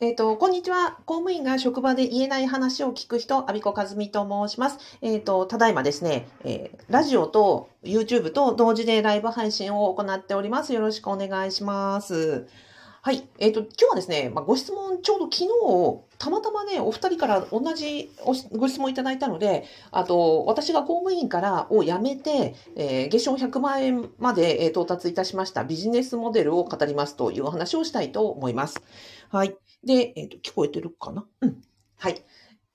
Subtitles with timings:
[0.00, 0.98] えっ、と、こんにちは。
[1.06, 4.78] 公務員が職場で言えない話を聞く人、アビコカズミと申します。
[5.02, 10.72] えっ、と、ただいまですね、えーラジオと YouTube と同時でライブ配信を行っております。
[10.72, 12.48] よろしくお願いします。
[13.02, 13.28] はい。
[13.38, 15.48] えっ、と、今日はですね、まあ、ご質問、ちょうど昨日、
[16.18, 18.10] たまたまね、お二人から同じ
[18.52, 28.82] ご質問いただいたので、あと、私が公務員からを辞めて、えー月賞100万円まで、え到達いたしましたビジネスモデルを語りますというお話をしたいと思います。
[29.28, 29.63] はい。
[29.84, 31.24] で、えっ、と、聞こえてるかな？
[31.42, 31.62] うん。
[31.98, 32.22] はい。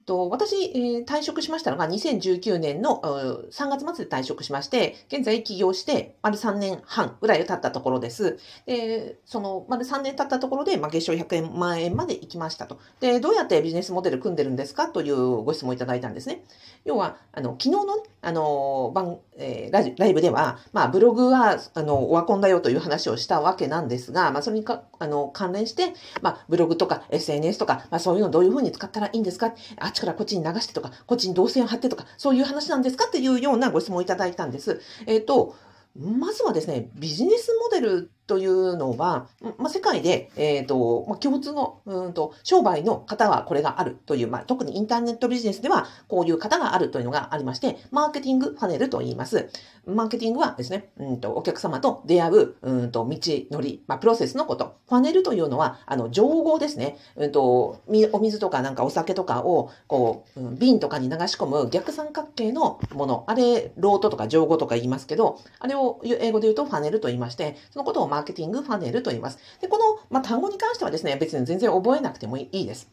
[0.06, 8.38] と私、えー退職しましたのが2019年のうー3月末で退職しまして、現在起業して丸3年半ぐらい経ったところです。
[8.66, 12.80] で、その丸3年経ったところで、まあ、月賞100万円まで行きましたと。
[13.00, 14.88] で、どうやってビジネスモデル組んでるんですか？
[14.90, 16.44] というご質問をいただいたんですね。
[16.86, 29.54] 要は、あの、昨日のね、あの、番、えーラジライブでは、まあ、ブログは、あの、オワコンだよという話をしたわけなんですが、まあ、それにか、あの、関連して、まあ、ブログとか SNS とか、まあ、そういうのどういうふうに使ったらいいんですか？
[29.78, 33.06] あっちからこっちに流してとか、こっちに動線を貼ってとか、そういう話なんですか？
[33.08, 34.82] っていうようなご質問をいただいたんです。
[35.08, 35.56] えっ、と、
[35.96, 39.28] まずはですね、ビジネスモデルというのは、
[39.58, 49.50] まあ、世界で、えっ、と、まあ、共通の、うんと、商売の方はこれがあるという、まあ、特にインターネットビジネスでは、こういう方があるというのがありまして、マーケティングパネルと言います。
[49.88, 53.18] マーケティングはですね、うんと、お客様と出会う、うんと、道
[53.50, 54.78] のり、まあ、プロセスのこと。
[54.88, 56.98] ファネルというのは、あの、情報ですね。
[57.16, 57.82] うんと、
[58.14, 63.24] お水とかなんかお酒とかを、こう、うん瓶とかに流し込む逆三角形のもの。
[63.28, 69.40] あれ、ロートとか情報とか言いますけど、あれを英語で言うとファネルと言いまして、そのことをマーーケティングファネルと言います。
[69.62, 72.90] で、この、まあ、単語に関してはですね、別に全然覚えなくてもいいです。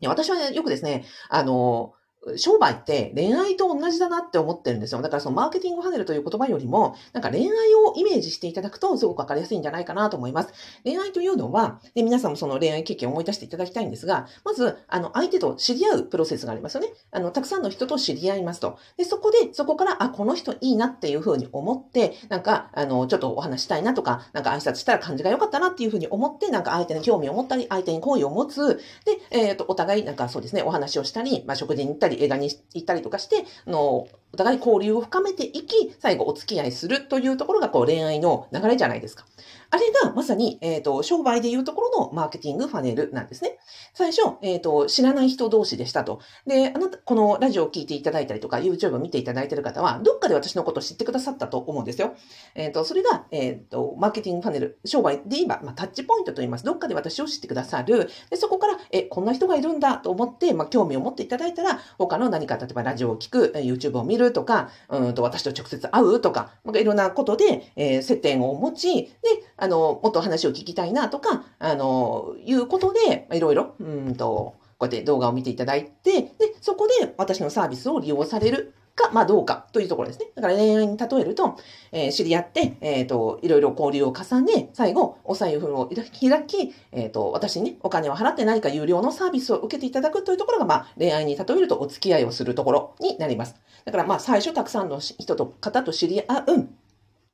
[0.00, 1.94] で私はね、よくですね、あの、
[2.36, 5.02] 商売って恋愛と同じだなって思ってるんですよ。
[5.02, 10.52] だからそのマーケティングファネルという言葉よりも、なんか恋愛をイメージしていただくとすごくわかりやすいんじゃないかなと思います。
[10.84, 16.88] 恋愛というのは、で皆さんもその恋愛経験を思い出していただきたいんですが、まず、あの、相手と知り合うプロセスがありますよね。
[17.10, 18.78] あの、たくさんの人と知り合いますと。
[18.96, 28.80] で、そこで、そこから、あ、この人いいなっていうふうに思って、なんか、あの、ちょっとお話したいなとか、なんか挨拶したら感じが良かったなっていうふうに思って、なんか相手に興味を持ったり、相手に好意を持つ。
[29.04, 39.24] で、えっ、と、お互い、なんかそうですね、お話をしたり、まあ、食事に行ったり、り枝に行ったりとかして、あの、お互い交流を深めていき、最後お付き合いするというところが、こう、恋愛の流れじゃないですか。
[39.70, 43.58] あれがまさに、えっ、と、商売でいうところのマーケティングファネルなんですね。
[43.94, 46.20] 最初、えっ、と、知らない人同士でしたと。
[46.46, 52.14] で、あなた、このラジオを聞いていただいたりとか、YouTube を見ていただいている方は、どっかで私のことを知ってくださったと思うんですよ。
[52.54, 56.64] えっ、と、それが、えっ、と、マーケティングファネル、商売で言えば、まあ、タッチポイントと言います。
[56.64, 58.08] どっかで私を知ってくださる。
[58.30, 69.10] で、そこから、え、こんな人がいるんだと思って、まあ、興味を持っていただいたら、他の何か、例えばラジオを聞く、YouTube を見るとか、うんと、私と直接会うとか、なんかいろんなことで、えー接点を持ち、で、
[69.56, 78.74] あの、もっと話を聞きたいなとか、あの、いうことで、いろいろ、うんと、こうやって動画を見ていただいて、で、そこで私のサービスを利用される。
[78.96, 80.26] か、まあどうかというところですね。
[80.34, 81.56] だから恋愛に例えると、
[81.92, 93.56] えー知り合って、えっ、と、いろいろ交流を重ね、最後、お財布を開き、えっ、と、私にね、お金を払って何か有料のサービスを受けていただくというところが、まあ、恋愛に例えるとお付き合いをするところになります。
[93.84, 96.68] だから、まあ、最初たくさんの人と、方と知り合う。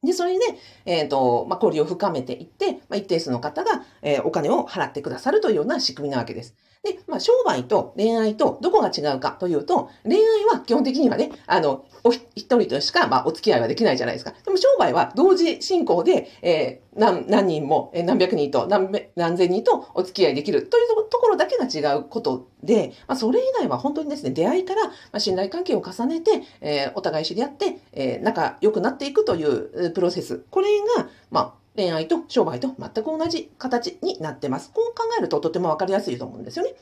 [0.05, 0.45] で、それで、
[0.85, 6.57] えっ、と、まあ、交流を深めていって、まあ、一定数の方が、えーお金を払ってくださるというような仕組みなわけです。
[6.83, 14.33] で、まあ、商売と恋愛とどこが違うかというと、恋愛は基本的にはね、あの、お一人としか、まあ、お付き合いはできないじゃないですか。
[14.45, 30.45] でも商売は同時進行で、えー何何人も、何百人と何何千人とお付き合いできるというところだけが違うことで、まあ、それ以外は本当にですね、出会いから、まあ、信頼関係を重ねて、えーお互い知り合って、えー仲良くなっていくというプロセス。
[30.51, 34.71] これが、まあ、恋愛と商売と全く同じ形になってます。
[34.73, 36.75] こう考えるととてもわかりやすいと思うんですよね。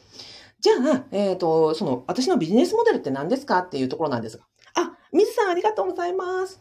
[0.61, 4.45] じゃあ、えっ、と、その、私のビジネスモデルって何ですかっていうところなんですが。
[4.75, 6.61] あ、水さんありがとうございます。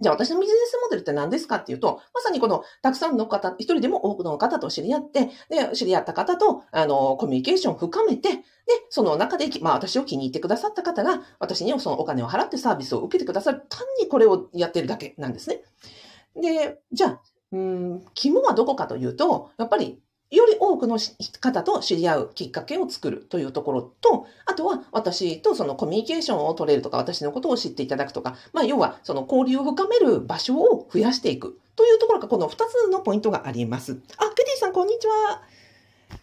[0.00, 8.42] じゃあ私のビジネスモデルって何ですかっていうと、まさにこのたくさんの方、一人でも多くの方と知り合って、で、知り合った方と、あの、コミュニケーションを深めて、で、
[8.88, 15.62] その中で、まあ私を気に入ってくださった方が、私にそのお金を払ってサービスを受けてくださる、単にこれをやってるだけなんですね。
[16.34, 17.20] で、じゃあ、
[17.52, 20.00] うん、肝はどこかというと、やっぱり、
[20.30, 20.98] より多くの
[21.40, 34.00] 方と知り合うきっかけを作るというところと、あとは私とそのコミュニケーションを取れるとか、私のことを知っていただくとか、まあ要はその交流を深める場所を増やしていくというところがこの2つのポイントがあります。
[34.16, 35.42] あ、ケティさんこんにちは。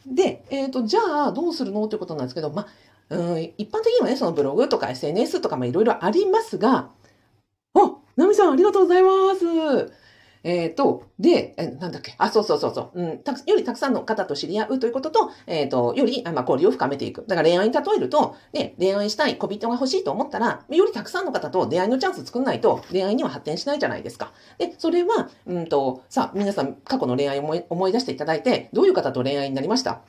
[0.07, 2.65] で、えっ、と、じゃあどうするのということなんですけど、ま
[3.09, 6.89] あ、うん、一般的にはね、そのブログとか SNS とかもいろいろありますが、
[7.75, 9.98] あ、ナミさんありがとうございます。
[10.43, 17.25] えっ、と、で、えなんだっけ、あ、そうそうそうそう、うん、たよりたくさんの方と知り合うということと、えっ、と、より、まあ、交流を深めていく。
[17.27, 24.31] だから恋愛に例えると、ね、恋愛したい小人が欲しいと思ったら、よりたくさんの方と出会いのチャンス作んないと、恋愛には発展しないじゃないですか。
[24.57, 30.01] で、それは、うんと、さあ、皆さん、過去の恋愛を思い思い出していただいて、どういう方と恋愛になりました？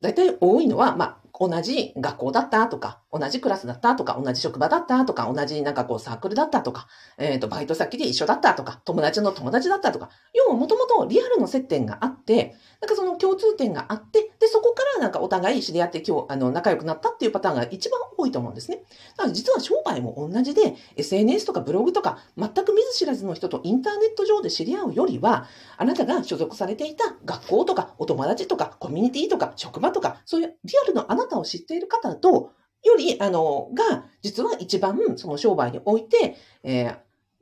[0.00, 18.82] 大体多いのは、まあ、同じ学校だったとか、同じクラスだったとか、同じ職場だったとか、同じなんかこうサークルだったとか、えっ、ー、と、バイト先で一緒だったとか、友達の友達だったとか、要はもともとリアルの接点があって、なんかその共通点があって、で、そこからなんかお互い知り合って今日、あの、仲良くなったっていうパターンが一番多いと思うんですね。
[19.16, 25.46] だから実は商売も同じで、SNS とかブログとか、全く見ず知らずの人とインターネット上で知り合うよりは、
[25.78, 36.84] あなたが所属されていた学校とか、お友達とか、コミュニティとか、職場とか、そういうリアルのあなたを知っている方と、より、あの、が、実は一番、その商売において、えー、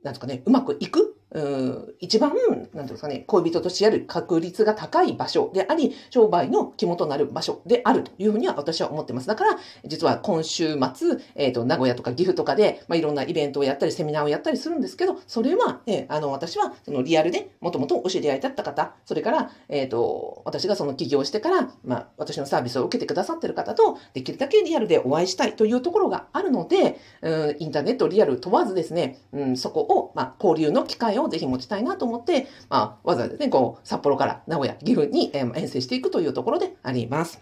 [0.03, 9.27] なんですかね、うまくいくうん一番、なんていうんですかね、恋人とし合う確率が高い場所であり、商売の肝となる場所であるというふうには私は思ってます。
[9.27, 37.37] だから、実は今週末、えっ、ー、と、名古屋とか岐阜とかで、まあ、いろんなイベントをやったり、セミナーをやったりするんですけど、それは、えー、あの、私は、そのリアルで、もともとお知り合いだった方、それから、えっ、ー、と、私がその起業してから、まあ、私のサービスを受けてくださってる方と、できるだけリアルでお会いしたいというところがあるので、うん、インターネット、リアル問わずですね、うん、そこを、まあ、交流の機会ををぜひ持ちたいなと思って、まあ、わざわざね、こう、札幌から名古屋、岐阜に、えー、遠征していくというところであります。
[37.37, 37.41] だ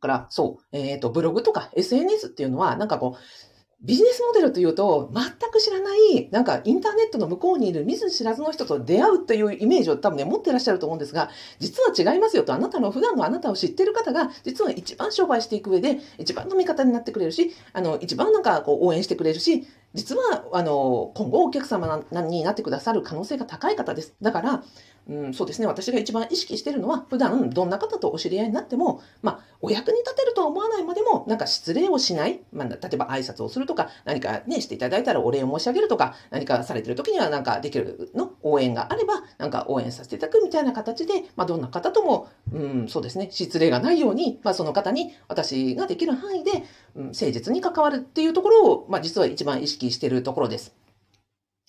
[0.00, 3.54] から、そう、えっ、ー、と、ブログとか SNS っていうのは、なんかこう、
[3.84, 24.14] ビジネスモデルというと、全く知らない、なんかインターネットの向こうにいる見ず知らずの人と出会うというイメージを多分ね、持ってらっしゃると思うんですが、実は違いますよと、あなたの普段のあなたを知ってる方が、実は一番商売していく上で、一番の味方になってくれるし、あの、一番なんかこう応援してくれるし、実は、あの、今後お客様になってくださる可能性が高い方です。
[24.20, 24.64] だから、
[25.08, 25.66] うん、そうですね。
[25.66, 32.40] 私が一番意識しているのは、普段どんな方とお知り合いになっても、まあ、お役に立てるとは思わないまでも、なんか失礼をしない。
[32.52, 46.64] まあ、例えば挨拶をするとか、何かね、していただいたらお礼を申し上げるとか、何かされている時にはなんかできるの応援があれば、なんか応援させていただくみたいな形で、まあ、どんな方とも、うん、そうですね、失礼がないように、まあ、その方に私ができる範囲で、
[46.96, 50.74] うん、誠実に関わるっていうところを、まあ、実は一番意識しているところです。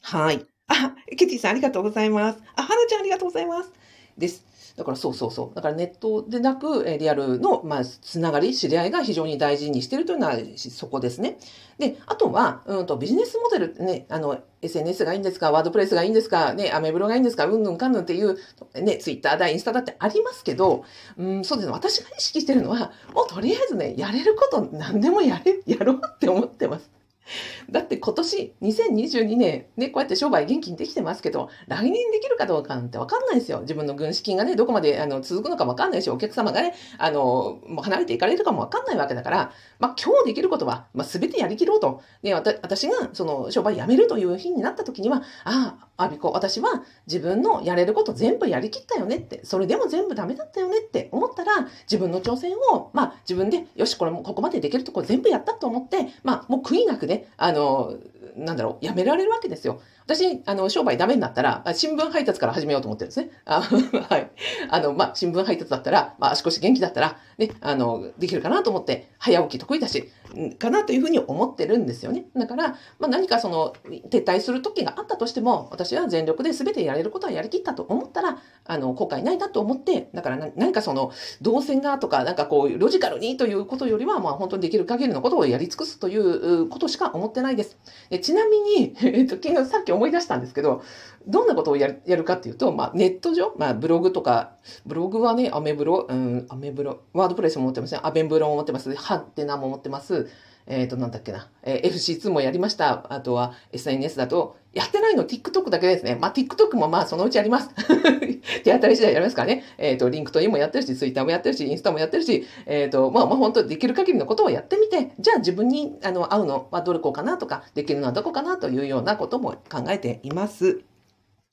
[0.02, 0.46] はい。
[0.68, 2.40] あ、ケティさんありがとうございます。
[2.56, 3.72] あ、はなちゃんありがとうございます。
[4.18, 4.46] です。
[4.76, 5.56] だからそうそうそう。
[5.56, 11.38] だからネットでなく、リアルの、まあ、つながり、知り合いが非常に大事にしているというのはそこですね。
[11.78, 18.38] で、あとは、うんと、ビジネスモデルね、あの、SNS がいいんですか、ワードプレスがいいんですか、ね、アメブロがいいんですか、うんぬんかんぬんっていう、
[18.74, 20.84] ね、ツイッターだ、インスタだってありますけど、
[21.18, 21.74] うん、そうですね。
[21.74, 26.95] 私が意識してるのは、もうとりあえずね、やれること何でもやれ、やろうって思ってます。
[27.70, 33.62] だって今年2022年ね、こうやって商売元気にできてますけど、来年できるかどうかなんてわかんないですよ。
[33.62, 42.02] 自分の軍資金がね、どこまであの続くのかもわかんないし、お客様がね、あの、もう離れていかれるかもわかんないわけだから、まあ今日できることは、まあ全てやりきろうと。
[42.22, 57.98] ね、私がその商売辞めるという日になった時には、ああ、アビコ、私は自分のやれること全部やりきったよねって、それでも全部ダメだったよねって思ったら、自分の挑戦を、まあ自分で、よし、これもここまでできるとこ全部やったと思って、まあもう悔いなくね、あの、
[58.36, 59.82] なんだろう、やめられるわけですよ。
[60.06, 63.32] 私、あの、商売ダメになったら、新聞配達から始めようと思ってるんですね。
[63.46, 63.62] あ
[64.10, 64.32] はい。
[64.70, 70.12] あの、まあ、新聞配達だったら、まあ、足腰元気だったら、ね、あの、できるかなと思って、早起き得意だし、
[70.60, 72.26] かなというふうに思ってるんですよね。
[72.36, 73.74] だから、まあ、何かその、
[74.10, 81.12] 撤退する時があったとしても、私は全力で全てやれることはやりきったと思ったら、あの、後悔ないなと思って、だから何かその、
[81.42, 87.78] 動線がとか、なんかこう、ロジカルにということよりは、まあ、本当にできる限りのことをやり尽くすということしか思ってないです。
[88.10, 90.82] でちなみに、 えっと、昨日さっき思い出したんですけど、
[91.28, 94.54] どんなことをやるやるかっていうと、まあ、ネット上、まあ、ブログとか、
[94.86, 100.28] ブログはね、アメブロ、うん、アメブロ、 WordPress も持ってますね、アメブロも持ってます、ハテナも持ってます、
[100.66, 103.06] えっ、ー、と、なんだっけな、えー、FC2 もやりました。
[103.14, 106.18] あとは SNS だと、やってないの TikTok だけですね。
[106.20, 107.70] まあ、TikTok もまあ、そのうちやります。
[108.64, 109.64] 手当たり次第やりますからね。
[109.78, 120.82] えっ、ー、と、 LinkedIn もやってるし、Twitter もやってるし、インスタもやってるし、えっ、ー、と、まあ、まあ、本当できる限りのことをやってみて、じゃあ自分に、あの、合うのはどれこうかなとか、できるのはどこかなというようなことも考えています。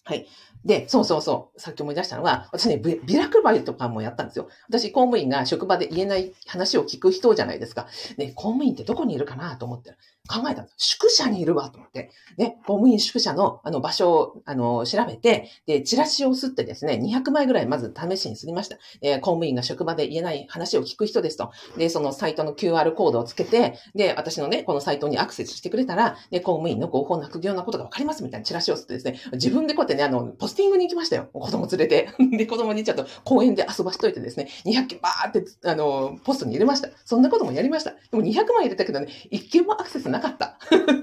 [0.05, 0.27] はい。
[0.65, 1.61] で、そうそうそう。
[1.61, 4.49] さっき思い出したのは、私ね、ビラ配りとかもやったんですよ。
[4.69, 7.87] 私、公務員が職場で言えない話を聞く人じゃないですか。
[8.17, 9.99] ね、公務員ってどこにいるかなと思ってる。
[10.33, 10.67] 考えた。
[10.79, 12.11] 宿舎にいるわ、と思って。
[12.39, 18.79] ね、公務員宿舎の、あの、場所を、あの、調べて、で、チラシを吸ってですね、200枚ぐらいまず試しにすりました。
[19.03, 21.51] えー、公務員が職場で言えない話を聞く人ですと。
[21.77, 31.29] で、そのサイトの QR コードをつけて、で、私のね、このサイトにアクセスしてくれたら、で、公務員の合法な副業なことがわかりますみたいなチラシを吸ってですね、自分でこうやってね、あの、ポスティングに行きましたよ。
[31.33, 32.09] 子供連れて。
[32.37, 36.89] で、子供にちょっと公園で遊ばしといてですね、200件バーって、あの、ポストに入れました。
[37.05, 37.91] そんなこともやりました。
[37.91, 40.59] でも200枚入れたけどね、1件もアクセスなかった。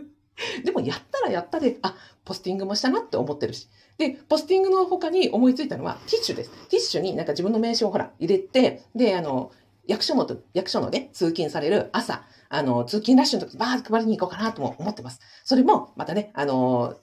[0.64, 1.96] でもやったらやったで、あ、
[2.26, 3.68] ポスティングもしたなって思ってるし。
[3.98, 6.52] で、ポスティングの他に思いついたのはティッシュです。
[6.70, 9.52] ティッシュになんか自分の名刺をほら入れて、で、あの、
[9.88, 15.20] 役所の、役所のね、通勤される朝、あの、通勤ラッシュの時、バーッと配りに行こうかなとも思ってます。
[15.44, 16.96] それも、またね、あの、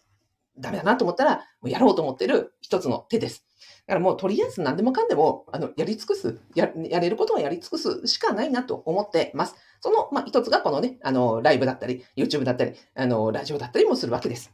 [0.58, 3.45] ダメだなと思ったら、もうやろうと思ってる一つの手です。
[3.86, 9.54] だからもうとりあえず何でもかんでも、あの、やり尽くす、や、やれることはやり尽くすしかないなと思ってます。
[9.80, 14.52] その、まあ、一つがこのね、あの、ライブだったり、YouTube だったり、あの、ラジオだったりもするわけです。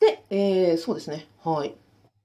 [0.00, 1.26] で、えー、そうですね。
[1.42, 1.74] はい。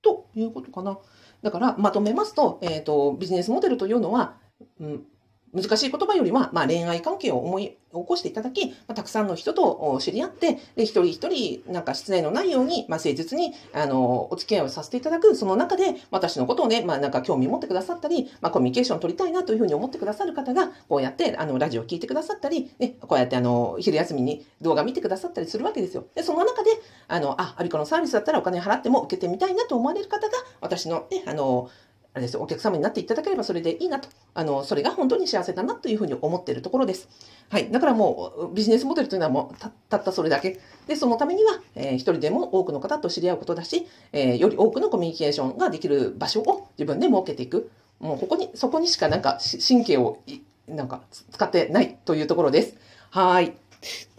[0.02, 0.98] ということかな。
[1.42, 4.38] だから、まとめますと、えっ、ー、と、ビジネスモデルというのは、
[4.80, 5.06] うん、
[5.54, 26.06] 難しい言葉よりは、まあ、恋愛関係を思い起こしていただき、まあ、たくさんの人と知り合って、で、一人一人、なんか失礼のないように、まあ、誠実に、あの、お付き合いをさせていただく、その中で、私のことをね、まあ、なんか興味持ってくださったり、まあ、コミュニケーションを取りたいなというふうに思ってくださる方が、こうやって、あの、ラジオを聞いてくださったり、ね、こうやって、あの、昼休みに動画見てくださったりするわけですよ。
[26.16, 26.72] で、その中で、
[27.08, 31.70] あの、あ、アビコのサービスだったらお金払っても受けてみたいなと思われる方が、私のね、あの、
[32.14, 37.08] あれですお客様になっていただければそれでいいなと、あの、それが本当に幸せだなというふうに思っているところです。
[37.50, 37.72] はい。
[37.72, 40.60] だからもう、ビジネスモデルというのはもうた、たったそれだけ。
[40.88, 47.72] で、そのためには、えー、一人でも多くの方と知り合うことだし、えー、より多くのコミュニケーションができる場所を自分で設けていく。
[48.00, 50.20] もう、ここに、そこにしかなんか、神経を、
[50.68, 51.02] なんか、
[51.32, 52.76] 使ってないというところです。
[53.10, 53.54] はい。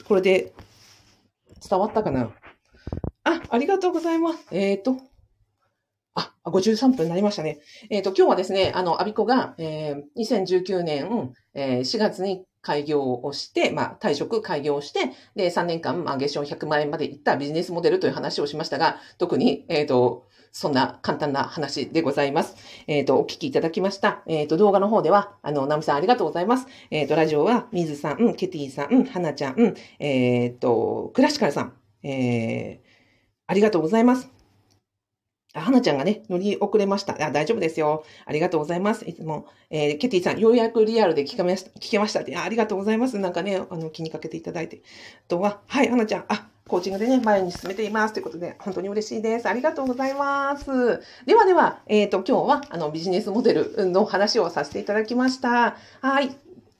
[0.08, 0.52] これで、
[1.68, 2.30] 伝わったかな？
[3.24, 4.46] あ、ありがとうございます。
[4.50, 4.96] えっ、ー、と、
[6.14, 7.60] あ、53分になりましたね。
[7.90, 22.56] えっ、ー、と、今日はですね、あの、アビコが、えー、2019年、えー、4月に開業をして、まあ、退職開業して、で、3年間、まあ、月賞100万円までいったビジネスモデルという話をしましたが、特に、えっ、ー、と、そんな簡単な話でございます。
[22.86, 24.22] えっ、ー、と、お聞きいただきました。
[24.26, 26.66] えっ、ー、と、動画の方では、あの、ナミさんありがとうございます。
[26.90, 31.72] えっ、と、ラジオは、ミズさん、ケティさん、はなちゃん、えっ、と、クラシカルさん、
[32.06, 32.80] え
[33.46, 34.41] ありがとうございます。
[35.54, 37.14] はなちゃんがね、乗り遅れました。
[37.20, 38.04] あ、大丈夫ですよ。
[38.24, 39.04] ありがとうございます。
[39.08, 42.36] いつも、えー、ケティさん、ようやくリアルで聞けました、聞けましたって。
[42.36, 43.18] あありがとうございます。
[43.18, 44.82] なんかね、あの、気にかけていただいて。
[45.26, 48.14] あとは、はい、はなちゃん、あ、コーチングでね、前に進めています。
[48.14, 49.48] ということで、本当に嬉しいです。
[49.48, 50.66] ありがとうございます。
[51.26, 55.76] ではでは、えっ、ー、と、今日は、あの、ビジネスモデルの話をさせていただきました。
[56.00, 56.30] はい。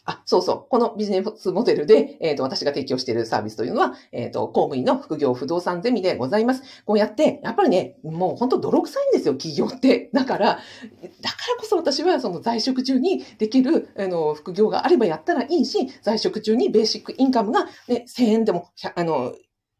[0.04, 0.66] あ、そうそう。
[0.68, 6.82] このビジネスモデルで、えっ、ー、と、私が提供しているサービスというのは、えっ、ー、と、公務員の副業不動産ゼミでございます。
[6.84, 10.10] こうやって、やっぱりね、もう本当泥臭いんですよ、企業って。
[10.12, 10.60] だから、だから
[11.60, 19.34] こそ私はその在職中にできる、あの、副業があればやったらいいし、在職中にベーシックインカムがね、1000円でも、あの、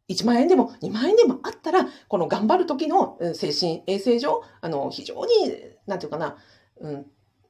[0.09, 5.53] 1万円でも2万円でもあったら、この頑張る時の精神衛生上、あの、非常に、
[5.85, 6.37] なんていうかな、
[6.79, 7.05] うん、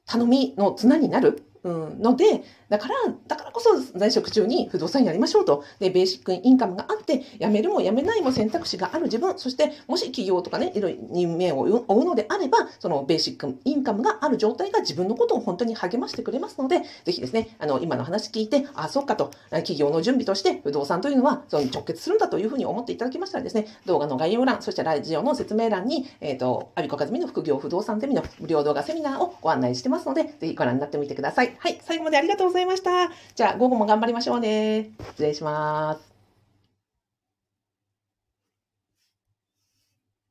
[0.06, 2.94] 頼みの綱になるうん、ので、だから、
[3.28, 5.62] だからこそ在職中に不動産やりましょうと。
[5.78, 31.54] で、ベーシックインカムがあって、辞めるも辞めないも選択肢がある自分、そしてもし企業とかね、いろいろ夢を追うのであれば、そのベーシックインカムがある状態が自分のことを本当に励ましてくれますので、ぜひですね、あの、今の話聞いて、あ、そっかと、企業の準備として不動産というのは、その直結するんだというふうに思っていただきましたらですね、動画の概要欄、そしてラジオの説明欄に、えっ、ー、と、アビコカズミの副業不動産ゼミの無料動画セミナーをご案内してますので、ぜひご覧になってみてください。
[31.58, 32.90] はい、最後までありがとうございいました。
[33.34, 34.90] じゃあ、午後も頑張りましょうね。
[35.12, 36.13] 失礼します。